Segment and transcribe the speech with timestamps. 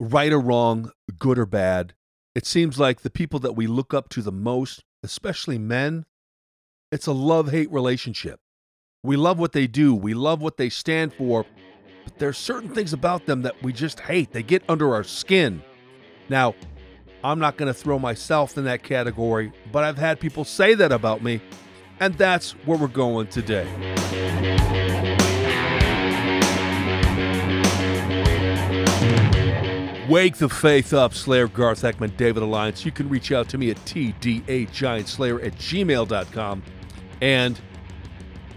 [0.00, 1.94] right or wrong, good or bad.
[2.34, 6.04] It seems like the people that we look up to the most, especially men,
[6.92, 8.40] it's a love hate relationship.
[9.02, 11.46] We love what they do, we love what they stand for,
[12.04, 14.32] but there's certain things about them that we just hate.
[14.32, 15.62] They get under our skin.
[16.28, 16.54] Now,
[17.24, 20.92] I'm not going to throw myself in that category, but I've had people say that
[20.92, 21.40] about me,
[22.00, 23.66] and that's where we're going today.
[30.08, 32.84] Wake the faith up, Slayer Garth Eckman, David Alliance.
[32.84, 36.62] You can reach out to me at tdagiantslayer at gmail.com.
[37.20, 37.60] And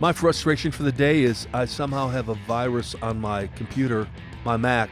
[0.00, 4.08] my frustration for the day is I somehow have a virus on my computer,
[4.44, 4.88] my Mac,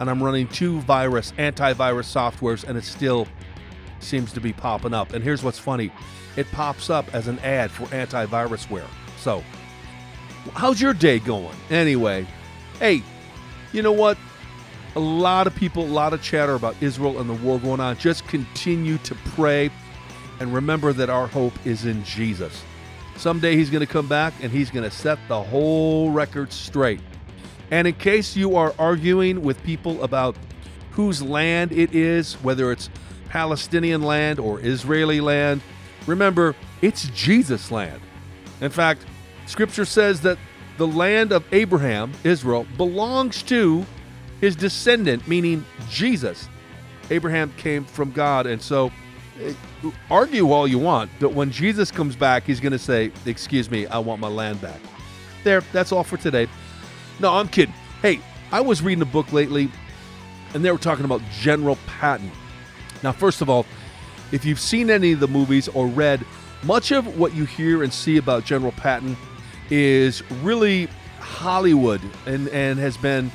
[0.00, 3.28] and I'm running two virus, antivirus softwares, and it still
[4.00, 5.12] seems to be popping up.
[5.12, 5.92] And here's what's funny
[6.36, 8.86] it pops up as an ad for antivirus wear.
[9.18, 9.44] So,
[10.54, 11.54] how's your day going?
[11.70, 12.26] Anyway,
[12.80, 13.02] hey,
[13.72, 14.18] you know what?
[14.98, 17.96] A lot of people, a lot of chatter about Israel and the war going on.
[17.98, 19.70] Just continue to pray
[20.40, 22.64] and remember that our hope is in Jesus.
[23.16, 26.98] Someday he's going to come back and he's going to set the whole record straight.
[27.70, 30.34] And in case you are arguing with people about
[30.90, 32.90] whose land it is, whether it's
[33.28, 35.60] Palestinian land or Israeli land,
[36.08, 38.00] remember it's Jesus' land.
[38.60, 39.04] In fact,
[39.46, 40.38] scripture says that
[40.76, 43.86] the land of Abraham, Israel, belongs to
[44.40, 46.48] his descendant, meaning Jesus.
[47.10, 48.92] Abraham came from God, and so
[49.40, 49.52] eh,
[50.10, 53.86] argue all you want, but when Jesus comes back, he's going to say, Excuse me,
[53.86, 54.80] I want my land back.
[55.44, 56.48] There, that's all for today.
[57.20, 57.74] No, I'm kidding.
[58.02, 58.20] Hey,
[58.52, 59.70] I was reading a book lately,
[60.54, 62.30] and they were talking about General Patton.
[63.02, 63.66] Now, first of all,
[64.32, 66.24] if you've seen any of the movies or read,
[66.62, 69.16] much of what you hear and see about General Patton
[69.70, 73.30] is really Hollywood and, and has been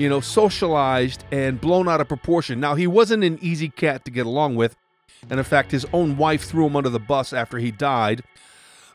[0.00, 2.58] you know, socialized and blown out of proportion.
[2.58, 4.74] Now, he wasn't an easy cat to get along with.
[5.28, 8.22] And in fact, his own wife threw him under the bus after he died.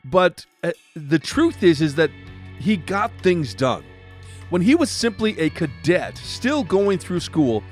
[0.04, 2.10] But uh, the truth is is that
[2.58, 3.84] he got things done.
[4.50, 7.64] When he was simply a cadet, still going through school,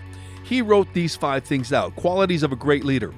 [0.43, 1.95] he wrote these five things out.
[1.95, 3.11] Qualities of a great leader.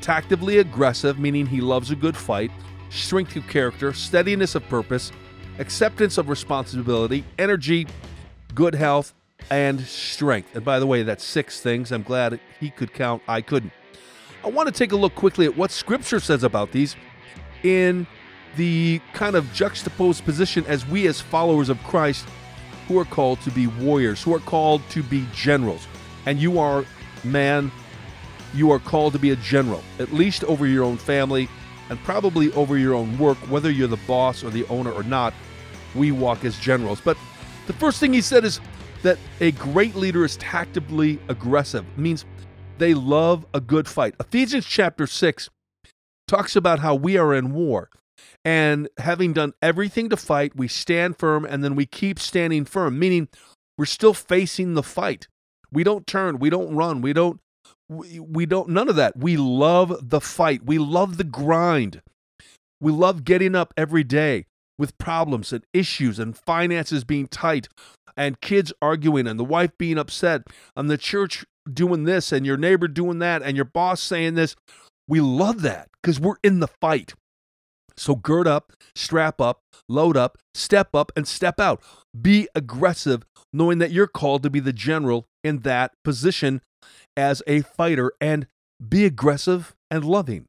[0.00, 2.50] Tactively aggressive, meaning he loves a good fight,
[2.88, 5.12] strength of character, steadiness of purpose,
[5.58, 7.86] acceptance of responsibility, energy,
[8.54, 9.12] good health,
[9.50, 10.54] and strength.
[10.54, 11.92] And by the way, that's six things.
[11.92, 13.22] I'm glad he could count.
[13.28, 13.72] I couldn't.
[14.44, 16.96] I want to take a look quickly at what Scripture says about these
[17.62, 18.06] in
[18.56, 22.26] the kind of juxtaposed position as we, as followers of Christ,
[22.88, 25.86] who are called to be warriors, who are called to be generals.
[26.26, 26.84] And you are,
[27.24, 27.70] man,
[28.54, 31.48] you are called to be a general, at least over your own family
[31.88, 35.34] and probably over your own work, whether you're the boss or the owner or not.
[35.94, 37.00] We walk as generals.
[37.00, 37.16] But
[37.66, 38.60] the first thing he said is
[39.02, 41.84] that a great leader is tactically aggressive.
[41.96, 42.24] It means
[42.78, 44.14] they love a good fight.
[44.20, 45.50] Ephesians chapter 6
[46.26, 47.90] talks about how we are in war.
[48.44, 52.98] And having done everything to fight, we stand firm and then we keep standing firm,
[52.98, 53.28] meaning
[53.76, 55.28] we're still facing the fight.
[55.70, 57.40] We don't turn, we don't run, we don't
[57.88, 59.16] we, we don't none of that.
[59.16, 60.64] We love the fight.
[60.64, 62.02] We love the grind.
[62.80, 64.46] We love getting up every day
[64.78, 67.68] with problems and issues and finances being tight
[68.16, 70.42] and kids arguing and the wife being upset
[70.76, 74.56] and the church doing this and your neighbor doing that and your boss saying this.
[75.08, 77.14] We love that because we're in the fight.
[77.96, 81.82] So gird up, strap up, load up, step up, and step out.
[82.18, 83.22] Be aggressive,
[83.52, 86.62] knowing that you're called to be the general in that position
[87.16, 88.46] as a fighter, and
[88.86, 90.46] be aggressive and loving.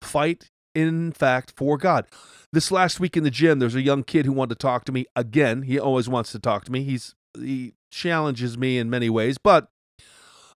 [0.00, 0.48] Fight,
[0.88, 2.06] in fact, for God.
[2.52, 4.92] This last week in the gym, there's a young kid who wanted to talk to
[4.92, 5.62] me again.
[5.62, 6.82] He always wants to talk to me.
[6.82, 9.68] He's he challenges me in many ways, but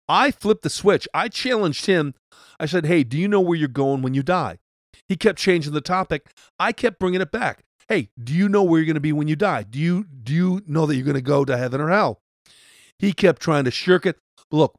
[0.08, 1.08] I flipped the switch.
[1.14, 2.14] I challenged him.
[2.58, 4.58] I said, "Hey, do you know where you're going when you die?"
[5.08, 6.30] He kept changing the topic.
[6.58, 7.62] I kept bringing it back.
[7.88, 9.62] "Hey, do you know where you're going to be when you die?
[9.62, 12.20] Do you do you know that you're going to go to heaven or hell?"
[12.98, 14.18] He kept trying to shirk it.
[14.50, 14.74] Look,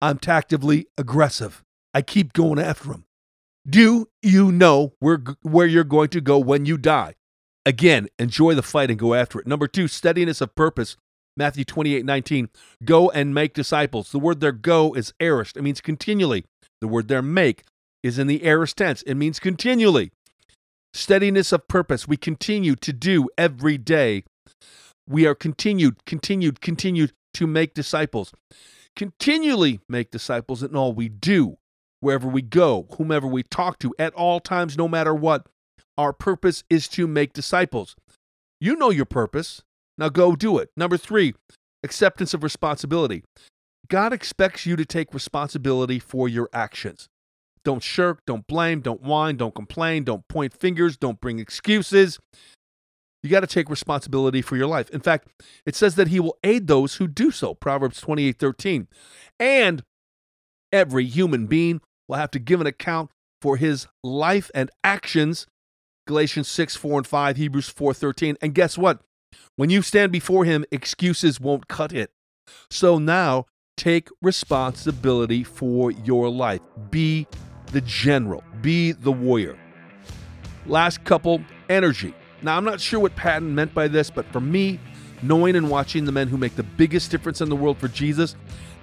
[0.00, 1.62] I'm tactively aggressive.
[1.92, 3.04] I keep going after him.
[3.68, 7.14] Do you know where, where you're going to go when you die?
[7.66, 9.46] Again, enjoy the fight and go after it.
[9.46, 10.96] Number two, steadiness of purpose.
[11.36, 12.48] Matthew 28 19.
[12.84, 14.12] Go and make disciples.
[14.12, 15.56] The word there go is aorist.
[15.56, 16.44] It means continually.
[16.80, 17.64] The word there make
[18.02, 19.02] is in the aorist tense.
[19.02, 20.10] It means continually.
[20.92, 22.08] Steadiness of purpose.
[22.08, 24.24] We continue to do every day.
[25.06, 28.32] We are continued, continued, continued to make disciples.
[28.96, 31.58] Continually make disciples in all we do
[32.00, 35.46] wherever we go, whomever we talk to, at all times, no matter what.
[35.96, 37.94] Our purpose is to make disciples.
[38.60, 39.62] You know your purpose.
[39.98, 40.70] Now go do it.
[40.76, 41.34] Number three,
[41.82, 43.22] acceptance of responsibility.
[43.88, 47.08] God expects you to take responsibility for your actions.
[47.64, 52.18] Don't shirk, don't blame, don't whine, don't complain, don't point fingers, don't bring excuses.
[53.22, 54.88] You got to take responsibility for your life.
[54.90, 55.28] In fact,
[55.66, 57.54] it says that he will aid those who do so.
[57.54, 58.88] Proverbs 28 13.
[59.38, 59.82] And
[60.72, 63.10] every human being will have to give an account
[63.40, 65.46] for his life and actions.
[66.06, 68.36] Galatians 6 4 and 5, Hebrews 4 13.
[68.42, 69.00] And guess what?
[69.56, 72.10] When you stand before him, excuses won't cut it.
[72.68, 73.46] So now
[73.76, 76.60] take responsibility for your life.
[76.90, 77.26] Be
[77.66, 79.58] the general, be the warrior.
[80.66, 82.12] Last couple energy.
[82.42, 84.80] Now, I'm not sure what Patton meant by this, but for me,
[85.22, 88.34] knowing and watching the men who make the biggest difference in the world for Jesus,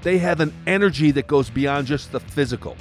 [0.04, 2.78] they have an energy that goes beyond just the physical.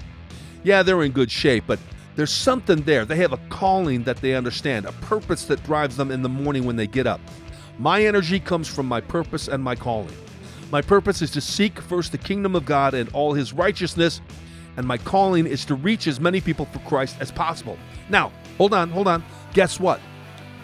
[0.67, 1.79] Yeah, they're in good shape, but
[2.17, 3.05] there's something there.
[3.05, 6.65] They have a calling that they understand, a purpose that drives them in the morning
[6.65, 7.21] when they get up.
[7.79, 10.17] My energy comes from my purpose and my calling.
[10.73, 14.21] My purpose is to seek first the kingdom of God and all his righteousness,
[14.77, 17.79] and my calling is to reach as many people for Christ as possible.
[18.09, 19.23] Now, hold on, hold on.
[19.55, 20.01] Guess what?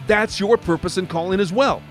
[0.05, 1.81] That's your purpose and calling as well.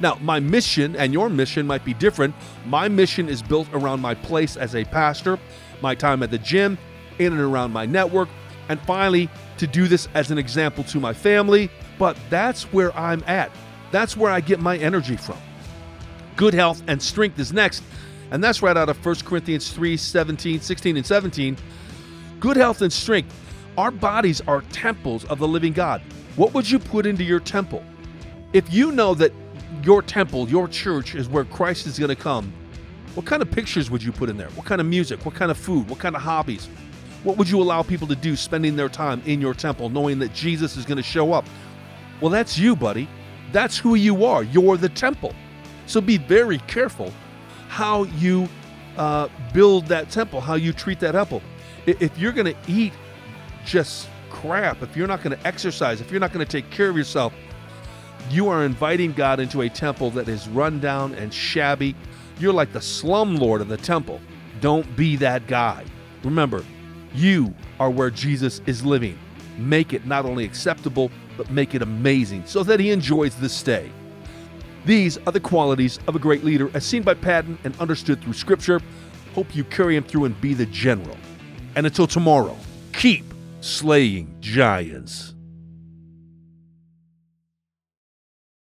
[0.00, 2.34] Now, my mission and your mission might be different.
[2.64, 5.38] My mission is built around my place as a pastor,
[5.82, 6.78] my time at the gym,
[7.20, 8.28] in and around my network,
[8.68, 9.28] and finally,
[9.58, 11.70] to do this as an example to my family.
[11.98, 13.50] But that's where I'm at.
[13.90, 15.36] That's where I get my energy from.
[16.36, 17.82] Good health and strength is next,
[18.30, 21.56] and that's right out of 1 Corinthians 3 17, 16, and 17.
[22.38, 23.34] Good health and strength.
[23.76, 26.00] Our bodies are temples of the living God.
[26.36, 27.84] What would you put into your temple?
[28.52, 29.32] If you know that
[29.82, 32.52] your temple, your church, is where Christ is going to come,
[33.14, 34.48] what kind of pictures would you put in there?
[34.50, 35.24] What kind of music?
[35.26, 35.88] What kind of food?
[35.88, 36.68] What kind of hobbies?
[37.22, 40.32] What would you allow people to do spending their time in your temple, knowing that
[40.32, 41.44] Jesus is going to show up?
[42.20, 43.08] Well, that's you, buddy.
[43.52, 44.42] That's who you are.
[44.42, 45.34] You're the temple.
[45.86, 47.12] So be very careful
[47.68, 48.48] how you
[48.96, 51.42] uh, build that temple, how you treat that temple.
[51.86, 52.92] If you're going to eat
[53.64, 56.88] just crap, if you're not going to exercise, if you're not going to take care
[56.88, 57.32] of yourself,
[58.30, 61.94] you are inviting God into a temple that is run down and shabby.
[62.38, 64.20] You're like the slum lord of the temple.
[64.60, 65.84] Don't be that guy.
[66.22, 66.64] Remember,
[67.14, 69.18] you are where Jesus is living.
[69.58, 73.90] Make it not only acceptable, but make it amazing so that he enjoys the stay.
[74.86, 78.32] These are the qualities of a great leader as seen by Patton and understood through
[78.32, 78.80] Scripture.
[79.34, 81.16] Hope you carry him through and be the general.
[81.76, 82.56] And until tomorrow,
[82.92, 83.24] keep
[83.60, 85.34] slaying giants.